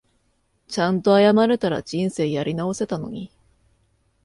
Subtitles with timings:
[0.67, 3.29] ちゃんと謝れたら人生やり直せたのに